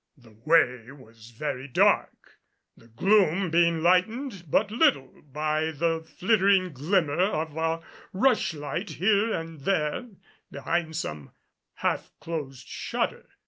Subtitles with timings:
[0.17, 2.39] The way was very dark,
[2.75, 9.31] the gloom being lightened but little by the fluttering glimmer of a rush light here
[9.31, 10.07] and there
[10.49, 11.33] behind some
[11.75, 13.29] half closed shutter.